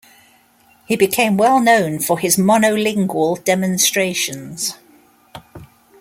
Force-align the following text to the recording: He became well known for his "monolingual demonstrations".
He 0.87 0.95
became 0.95 1.37
well 1.37 1.59
known 1.59 1.99
for 1.99 2.17
his 2.17 2.35
"monolingual 2.35 3.43
demonstrations". 3.43 4.75